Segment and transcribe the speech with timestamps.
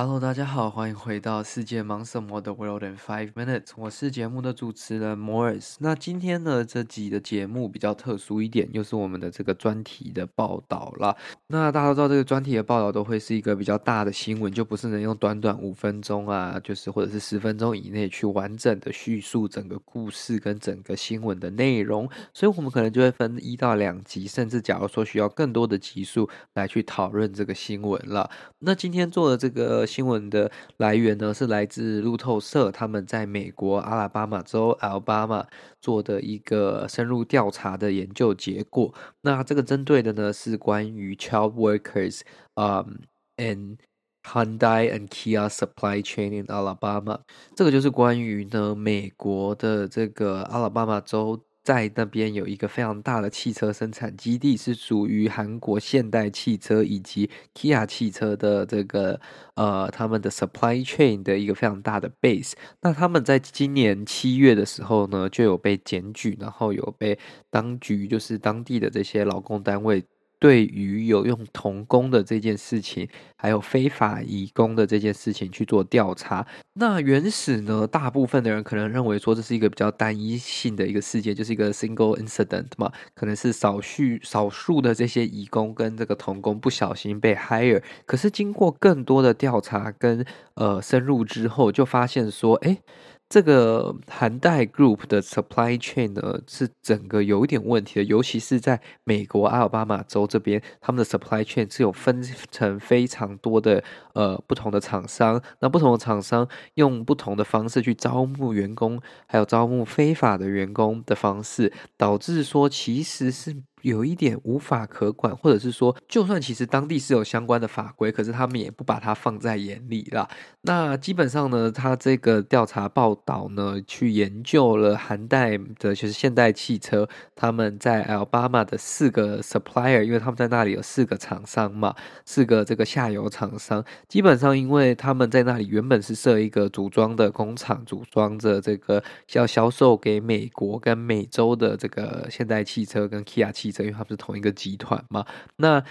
[0.00, 5.74] Hello，大家好，欢迎回到世界忙什么的 World in Five Minutes，我是节目的主持人 Morris。
[5.80, 11.16] 那今天呢，这集的节目比较特殊一点，又是我们的这个专题的报道啦。
[11.48, 22.08] 那大家都知道，这个专题的报道都会是一个比较大的新闻，就不是能用短短五分钟啊，就是或者是十分钟以内去完整的叙述整个故事跟整个新闻的内容。
[22.32, 28.30] 所以我们可能就会分一到两集，甚至假如说需要更多的集数来去讨论这个新闻了。
[28.60, 29.87] 那今天做的这个。
[29.88, 35.46] 新闻的来源呢，是来自路透社，他们在美国阿拉巴马州 Alabama
[35.80, 38.94] 做的一个深入调查的研究结果。
[39.22, 42.20] 那这个针对的呢，是关于 child workers，
[42.54, 43.00] 嗯
[43.38, 43.78] ，and
[44.24, 47.20] Hyundai and Kia supply chain in Alabama。
[47.56, 51.42] 这个就是关于呢美国的这个阿拉巴马州。
[51.68, 59.20] 在那边有一个非常大的汽车生产基地，是属于韩国现代汽车以及 Kia 汽车的这个
[59.54, 62.54] 呃他们的 supply chain 的一个非常大的 base。
[62.80, 67.18] 那他们在今年七月的时候呢，就有被检举，然后有被
[67.50, 70.02] 当局就是当地的这些劳工单位。
[70.38, 90.24] 对于有用童工的这件事情，还有非法移工的这件事情去做调查，那原始呢，大部分的人可能认为说这是一个比较单一性的一个事件，就是一个 single incident 嘛，可能是少数少数的这些移工跟这个童工不小心被 hire，可是经过更多的调查跟
[90.54, 92.78] 呃深入之后，就发现说，哎。
[93.28, 103.84] 这个韩代 Group 的 supply chain 呢，是整个有一点问题的，尤其是在美国阿尔巴马州这边，他们的 supply chain 是有分成非常多的
[104.14, 113.62] 呃不同的厂商，那不同的厂商用不同的方式去招募员工，还有招募非法的员工的方式，导致说其实是。
[113.82, 120.28] 有一点无法可管，或者是说，就算其实当地是有相关的法规，可是他们也不把它放在眼里啦。
[120.62, 131.94] 那基本上呢，他这个调查报道呢，去研究了韩代的，就是现代汽车，他们在 Alabama 的四个 supplier，因为他们在那里有四个厂商嘛，
[132.24, 139.02] 四个这个下游厂商，基本上因为他们在那里原本是设一个组装的工厂，组装着这个
[139.32, 145.24] 要销售给美国跟美洲的这个现代汽车跟 Kia 汽因为它们是同一个集团嘛，
[145.56, 145.82] 那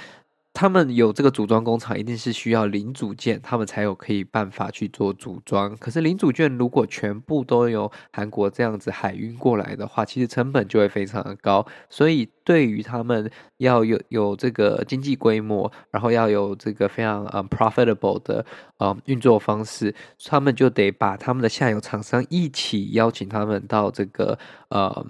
[0.53, 5.75] 他们有这个组装工厂，一定是需要零组件，他们才有可以办法去做组装。
[5.77, 12.29] 可是零组件如果全部都由韩国这样子海运过来的话，其实成本就会非常的高，所以。
[12.47, 18.45] 对于他们要有有这个经济规模，然后要有这个非常嗯 profitable 的
[18.79, 19.93] 嗯运作方式，
[20.23, 25.05] 他们就得把他们的下游厂商一起邀请他们到这个呃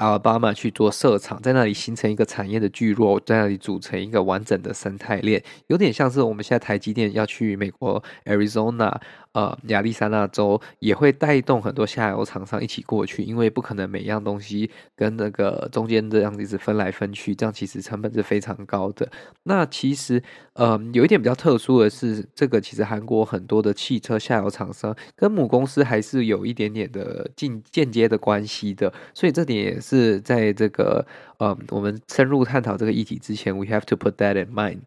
[0.00, 8.96] 阿拉巴马去做设厂，在那里形成一个产业的聚落，在那里组成一个完整的生态链，有点像是我们现在台积电要去美国 Arizona。
[9.32, 19.10] 呃，亚利桑那州也会带动很多下游厂商一起过去，因为不可能每样东西跟那个中间这样子一直分来分去，这样其实成本是非常高的。
[19.44, 20.22] 那其实，
[20.52, 31.06] 呃，有一点比较特殊的是，这个其实韩国很多的汽车下游厂商跟母公司还是有一点点的间间接的关系的，所以这点也是在这个
[31.38, 34.80] 呃，我们深入探讨这个议题之前，we have to put that in mind.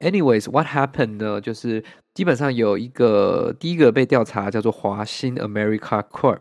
[0.00, 1.40] Anyways, what happened 呢？
[1.40, 1.84] 就是
[2.14, 6.40] 基本上有一个第一个被调查叫做华新 America Corp。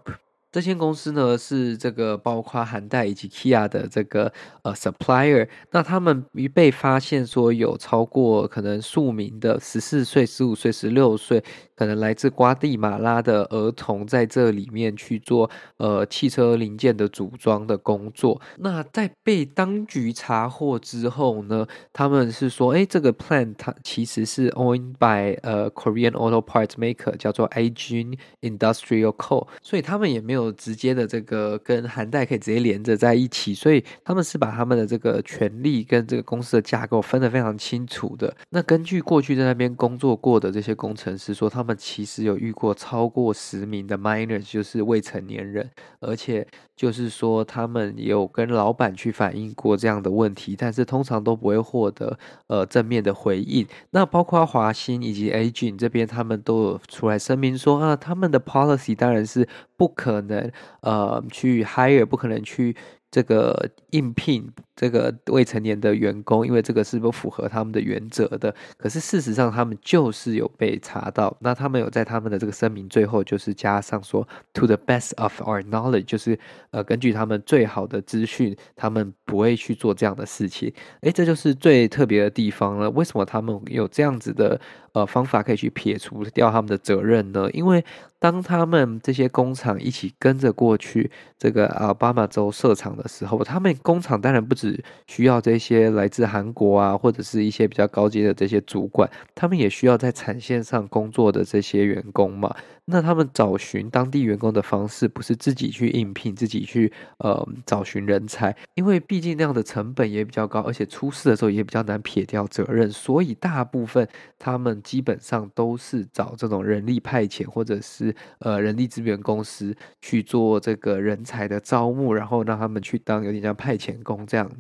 [0.52, 4.34] 这间公司呢，是这个包括韩代以及 Kia 的这个
[4.64, 11.42] 呃 supplier，那他们一被发现说有超过可能数名的十四岁、十五岁、十六岁，
[11.82, 18.42] 可能来自瓜地马拉的儿童在这里面去做呃汽车零件的组装的工作。
[18.58, 30.32] 那在被当局查获之后呢，他们是说，哎，这个 plant 它其实是 owned by 呃 Korean auto parts maker，叫做 Agin Industrial Co，所以他们也没。
[30.32, 38.34] 有直接的这个跟韩代可以直接连着在一起，所以他们是把他们的这个权利跟这个公司的架构分得非常清楚的。
[38.50, 45.70] 那根据过去在那边工作过的这些工程师说，他们其实有遇过超过十名的 minors，就是未成年人，
[46.00, 53.68] 而且就是说他们有跟老板去反映过这样的问题，但是通常都不会获得呃正面的回应。
[53.92, 59.48] 那包括华兴以及 Agent 这边，他们都有出来声明说啊，他们的 policy 当然是
[59.78, 60.52] 不可能
[60.82, 62.76] 呃去 hire，不可能去。
[63.14, 64.50] 这个应聘
[64.82, 68.52] 这个未成年的员工，因为这个是不符合他们的原则的。
[68.78, 71.38] 可是事实上，他们就是有被查到。
[71.42, 76.40] 那他们有在他们的这个声明最后，就是加上说，to the best of our knowledge，就是
[76.72, 80.74] 呃，根据他们最好的资讯，他们不会去做这样的事情。
[81.02, 82.90] 诶，这就是最特别的地方了。
[82.90, 84.60] 为什么他们有这样子的
[84.94, 87.48] 呃方法可以去撇除掉他们的责任呢？
[87.52, 87.86] 因为
[88.18, 94.71] 当他们这些工厂一起跟着过去这个阿巴马州设厂的时候，他们工厂当然不止
[95.08, 102.56] 需要这些来自韩国啊，或者是一些比较高阶的这些主管，他们也需要在产线上工作的这些员工嘛。
[102.86, 114.06] 那他们找寻当地员工的方式，不是自己去应聘，自己去呃找寻人才，因为毕竟那样的成本也比较高，而且出事的时候也比较难撇掉责任，所以大部分
[114.38, 124.51] 他们基本上都是找这种人力派遣或者是呃人力资源公司去做这个人才的招募，然后让他们去当有点像派遣工这样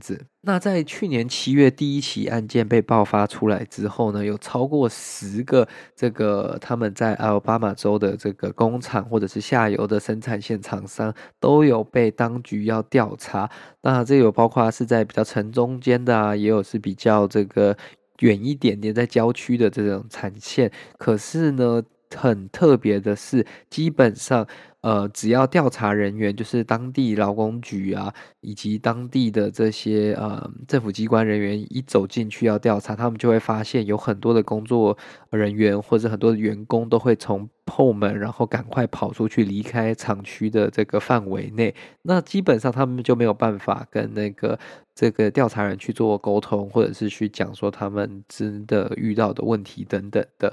[0.42, 13.50] 那在去年七月第一起案件被爆发出来之后呢，有超过十个这个他们在阿拉巴马州的这个工厂或者是下游的生产线厂商都有被当局要调查。
[13.82, 17.76] 那这有包括是在比较城中间的啊，也有是比较这个
[18.20, 20.72] 远一点点在郊区的这种产线。
[20.98, 21.82] 可是呢，
[22.16, 24.48] 很特别的是，基本上。
[24.81, 34.98] 呃，只要调查人员，就是当地劳工局啊，以及当地的这些呃政府机关人员一走进去要调查，他们就会发现有很多的工作
[35.30, 41.75] 人员或者很多的员工都会从后门，然后赶快跑出去离开厂区的这个范围内。
[42.02, 44.57] 那基本上他们就没有办法跟那个
[44.96, 50.52] 这个调查人去做沟通，或者是去讲说他们真的遇到的问题等等的。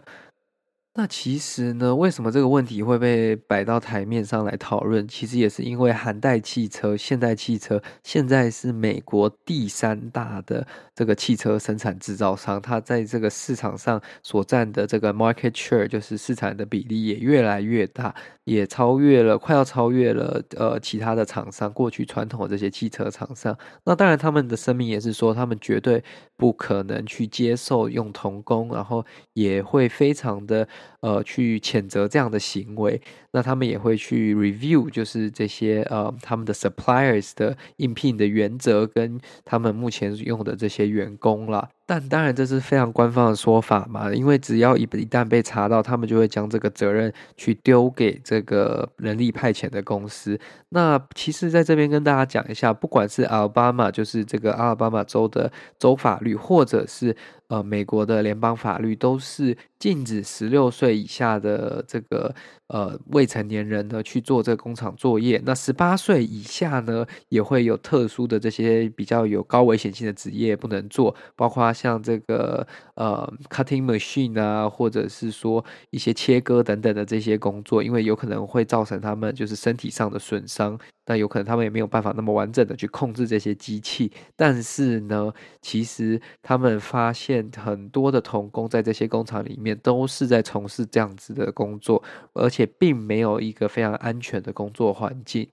[0.99, 5.07] 那其实呢，为什么这个问题会被摆到台面上来讨论？
[5.07, 10.67] 其实也是因为韩代汽车、现代汽车现在是美国第三大的
[10.97, 18.13] 这个汽车生产制造商，它在这个市场上所占的这个 market share，就是市场的比例也越来越大，
[18.43, 23.57] 也超越了，快要超越了呃其他的厂商，过去传统的这些汽车厂商。
[23.85, 26.03] 那当然，他们的声明也是说，他们绝对
[26.37, 30.67] 不可能去接受用童工，然后也会非常的。
[31.01, 33.01] 呃，去谴责这样的行为，
[33.33, 41.69] 那他们也会去 review，就是这些呃他们的 suppliers 的应聘的原则跟他们目前用的这些员工了。
[41.91, 50.39] 但当然这是非常官方的说法嘛，因为只要一一旦被查到，他们就会将这个责任去丢给这个人力派遣的公司。
[50.69, 57.17] 那其实在这边跟大家讲一下，不管是阿拉巴马，就是这个阿拉巴马州的州法律，或者是。
[57.49, 62.35] 呃，美国的联邦法律都是禁止十六岁以下的这个
[62.69, 65.43] 呃未成年人呢去做这个工厂作业。
[65.45, 80.79] 那十八岁以下呢，也会有特殊的这些比较有高危险性的职业不能做，包括像这个呃 cutting machine 啊，或者是说一些切割等等的这些工作，因为有可能会造成他们就是身体上的损伤。
[81.09, 92.03] 那有可能他们也没有办法那么完整的去控制这些机器，但是呢，其实他们发现很多的童工在这些工厂里面都是在从事这样子的工作，
[92.35, 95.49] 而且并没有一个非常安全的工作环境。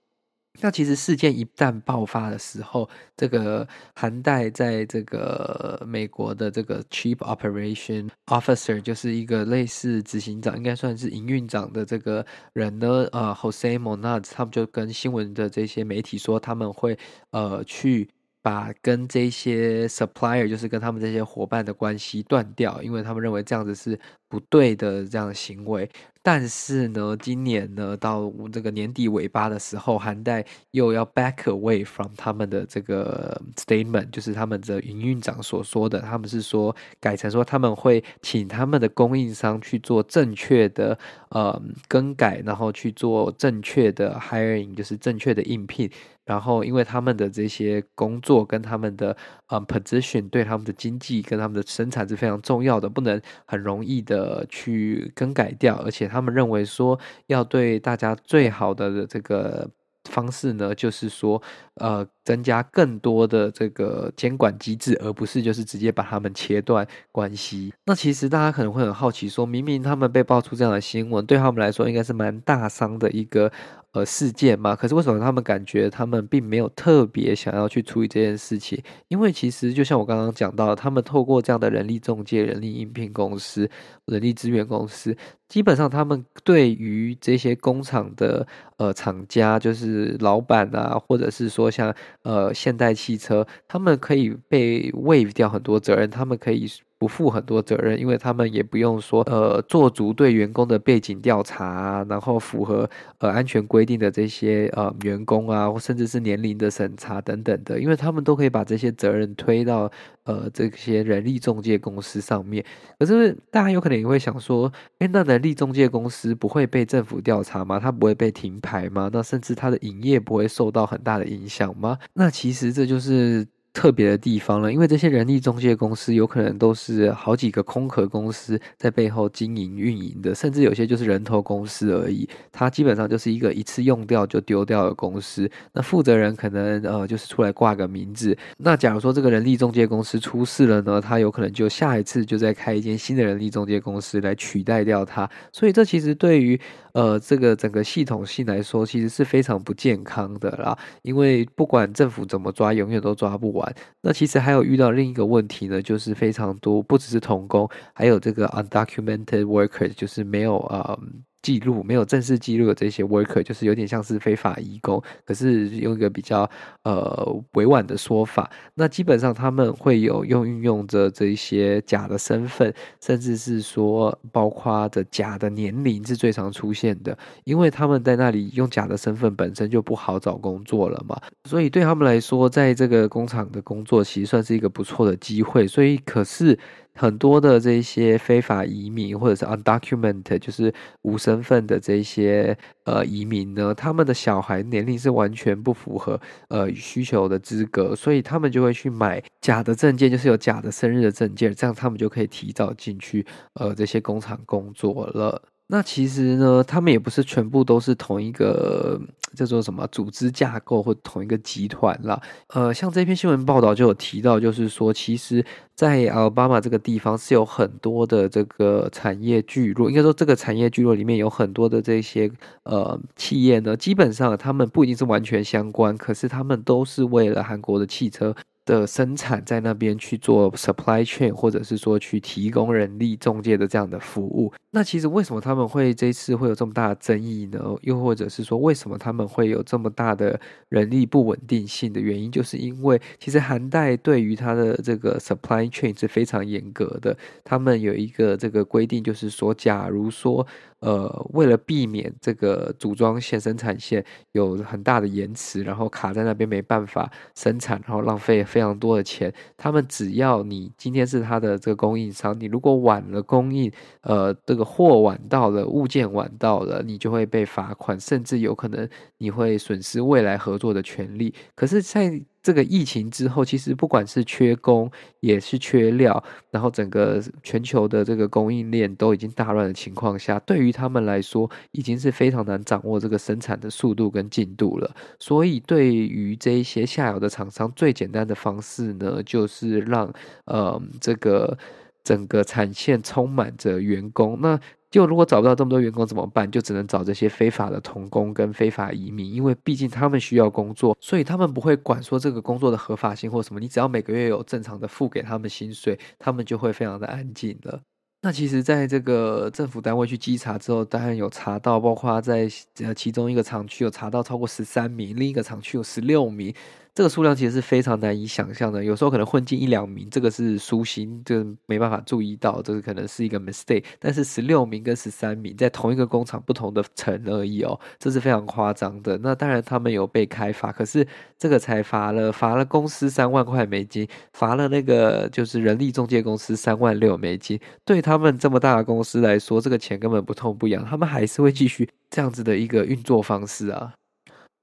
[0.62, 16.97] 那其实事件一旦爆发的时候，这个韩代在这个美国的这个 Chief Operation Officer，就是一个类似执行长，应该算是营运长的这个人呢，呃，Jose Monaz，他们就跟新闻的这些媒体说，他们会
[17.31, 18.09] 呃去。
[18.46, 24.00] 把跟这些 supplier，就是跟他们这些伙伴的关系断掉，因为他们认为这样子是
[24.30, 25.90] 不对的这样的行为。
[26.22, 40.98] 但是呢，今年呢，到这个年底尾巴的时候，韩代又要 back away from 他们的这个 statement，就是他们的营运长所说的，他们是说改成说他们会请他们的供应商去做正确的
[41.30, 45.90] 呃更改，然后去做正确的 hiring，就是正确的应聘。
[46.25, 49.15] 然后因为他们的这些工作跟他们的
[49.48, 59.70] 呃 position 对他们的经济跟他们的生产是非常重要的，不能很容易的去更改掉，而且他们认为说要对大家最好的这个。
[60.12, 61.41] 方式呢，就是说，
[61.77, 67.74] 呃，增加更多的这个监管机制，而不是就是直接把他们切断关系。
[67.88, 73.51] 那其实大家可能会很好奇说，明明他们被爆出这样的新闻，对他们来说应该是蛮大伤的一个。
[73.96, 78.78] 呃，事件嘛，可是为什么他们感觉他们并没有特别想要去处理这件事情？
[79.08, 83.70] 因为其实就像我刚刚讲到，他们透过这样的人力中介、人力应聘公司、
[84.08, 85.16] 人力资源公司，
[85.48, 96.70] 基本上他们对于这些工厂的呃厂家，就是老板啊，或者是说像呃现代汽车，他们可以被 wave 掉很多责任，他们可以。
[96.98, 109.92] 不负很多责任，因为他们也不用说呃做足对员工的背景调查，然后符合呃安全规定的这些呃员工啊，甚至是年龄的审查等等的，因为他们都可以把这些责任推到
[110.24, 112.64] 呃这些人力中介公司上面。
[112.98, 117.78] 可是大家有可能也会想说，诶，那人力中介公司不会被政府调查吗？
[117.78, 119.10] 他不会被停牌吗？
[119.12, 121.98] 那甚至他的营业不会受到很大的影响吗？
[122.14, 123.46] 那其实这就是。
[123.75, 132.27] 特别的地方了，因为这些人力中介公司有可能都是好几个空壳公司在背后经营运营的，甚至有些就是人头公司而已。
[132.53, 135.51] 它基本上就是一个一次用掉就丢掉的公司。
[135.74, 138.36] 那负责人可能呃就是出来挂个名字。
[138.58, 145.29] 那假如说这个人力中介公司出事了呢，他有可能就下一次就再开一间新的人力中介公司来取代掉它。
[145.51, 146.58] 所以这其实对于
[146.96, 150.78] 呃这个整个系统性来说，其实是非常不健康的啦。
[151.04, 153.75] 因为不管政府怎么抓，永远都抓不完。
[154.02, 160.98] 那其实还有遇到另一个问题呢，就是非常多，不只是童工，还有这个 undocumented workers，就是没有啊。
[161.46, 166.50] 记录没有正式记录的这些 worker，就是有点像是非法移工，可是用一个比较
[166.82, 186.58] 呃委婉的说法，那基本上他们会有用运用着这一些假的身份，甚至是说包括的假的年龄是最常出现的，因为他们在那里用假的身份本身就不好找工作了嘛，所以对他们来说，在这个工厂的工作其实算是一个不错的机会，所以可是。
[186.96, 203.25] 很多的这些非法移民或者是 undocumented，就是无身份的这些呃移民呢，他们的小孩年龄是完全不符合呃需求的资格，所以他们就会去买假的证件，就是有假的生日的证件，这样他们就可以提早进去
[203.56, 205.42] 呃这些工厂工作了。
[205.67, 209.01] 那其实呢，他们也不是全部都是同一个
[209.34, 212.22] 叫做什么组织架构或同一个集团啦。
[212.50, 215.43] 呃，像这篇新闻报道就有提到，就是说，其实，
[215.74, 222.31] 在阿巴马这个地方是有很多的这个产业聚落，应该说这个产业聚落里面有很多的这些
[222.62, 228.36] 呃企业呢，基本上他们不一定是完全相关，可是他们都是为了韩国的汽车。
[228.65, 234.51] 的生产在那边去做 supply chain，或者是说去提供人力中介的这样的服务。
[234.72, 237.60] 那其实为什么他们会这次会有这么大的争议呢？
[237.84, 247.15] 又或者是说为什么他们会有这么大的人力不稳定性的原因，就是因为其实韩代对于它的这个 supply chain 是非常严格的。
[247.43, 250.45] 他们有一个这个规定，就是说，假如说
[250.86, 258.36] 呃为了避免这个组装线生产线有很大的延迟，然后卡在那边没办法生产，然后浪费。
[258.46, 268.88] 非常多的钱，他们只要你今天是他的这个供应商，你如果晚了供应，呃，这个货晚到了，物件晚到了，你就会被罚款，甚至有可能
[269.18, 271.34] 你会损失未来合作的权利。
[271.56, 284.96] 可是，在这个疫情之后，其实不管是缺工，也是缺料，然后整个全球的这个供应链都已经大乱的情况下，对于他们来说，已经是非常难掌握这个生产的速度跟进度了。
[285.20, 290.14] 所以，对于这一些下游的厂商，最简单的方式呢，就是让
[290.46, 291.58] 呃这个
[292.04, 294.38] 整个产线充满着员工。
[294.40, 294.60] 那
[294.96, 296.50] 就如果找不到这么多员工怎么办？
[296.50, 303.60] 就只能找这些非法的童工跟非法移民，因为毕竟他们需要工作，所以他们不会管说这个工作的合法性或什么。
[303.60, 307.82] 你只要每个月有正常的付给他们薪水，他们就会非常的安静了。
[308.22, 312.50] 那其实，在这个政府单位去稽查之后，当然有查到，包括在
[312.80, 316.56] 呃其中一个厂区有查到超过十三名，另一个厂区有十六名。
[316.96, 323.84] 这个数量其实是非常难以想象的，有时候可能混进一两名，这个是疏心，就没办法注意到，这个可能是一个 mistake。
[324.00, 329.18] 但是十六名跟十三名在同一个工厂不同的层而已哦，这是非常夸张的。
[329.18, 331.06] 那当然他们有被开罚，可是
[331.38, 337.60] 这个才罚了罚了公司三万块美金，罚了那个就是人力中介公司三万六美金。
[337.84, 343.92] 对他们这么大的公司来说，这个钱根本不痛不痒，他们还是会继续这样子的一个运作方式啊。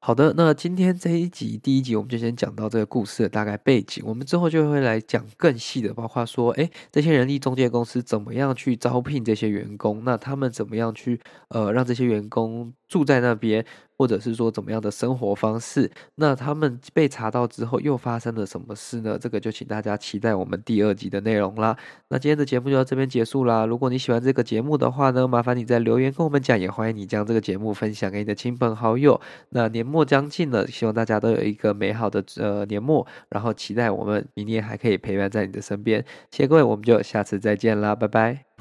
[0.05, 13.65] 好的，那今天这一集第一集我们就先讲到这个故事的大概背景，我们之后就会来讲更细的，包括说，诶，这些人力中介公司怎么样去招聘这些员工，那他们怎么样去呃让这些员工住在那边。
[14.03, 15.89] 或者是说怎么样的生活方式？
[16.17, 19.17] 那他们被查到之后又发生了什么事呢？
[19.17, 21.77] 这个就请大家期待我们第二集的内容啦。
[22.09, 23.65] 那今天的节目就到这边结束啦。
[23.65, 29.21] 如果你喜欢这个节目的话呢，麻烦你在留言跟我们讲，也欢迎你将这个节目分享给你的亲朋好友。
[29.51, 36.05] 那年末将近了，希望大家都有一个美好的呃年末，然后期待我们明年还可以陪伴在你的身边。
[36.33, 38.52] 谢谢各位，我们就下次再见啦，拜拜。